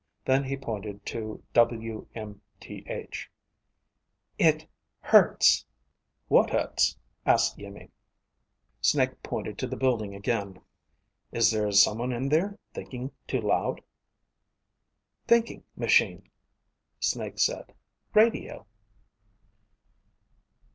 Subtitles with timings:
[0.25, 3.27] Then he pointed to WMTH.
[4.39, 4.65] It...
[4.99, 5.65] hurts.
[6.27, 7.91] "What hurts?" asked Iimmi.
[8.81, 10.59] Snake pointed to the building again.
[11.31, 13.81] "Is there someone in there thinking too loud?"
[15.27, 15.63] Thinking...
[15.77, 16.27] machine,
[16.99, 17.71] Snake said.
[18.15, 18.65] _Radio